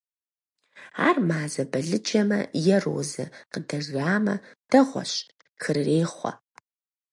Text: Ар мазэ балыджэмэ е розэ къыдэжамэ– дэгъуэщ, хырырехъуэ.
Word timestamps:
Ар 1.07 1.17
мазэ 1.29 1.63
балыджэмэ 1.71 2.39
е 2.73 2.75
розэ 2.83 3.25
къыдэжамэ– 3.51 4.35
дэгъуэщ, 4.69 5.13
хырырехъуэ. 5.61 6.31